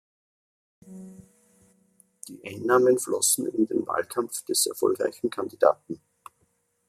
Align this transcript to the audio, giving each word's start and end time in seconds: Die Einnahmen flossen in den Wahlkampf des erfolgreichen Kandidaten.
Die 2.27 2.41
Einnahmen 2.43 2.97
flossen 2.97 3.45
in 3.53 3.67
den 3.67 3.85
Wahlkampf 3.85 4.43
des 4.45 4.65
erfolgreichen 4.65 5.29
Kandidaten. 5.29 6.01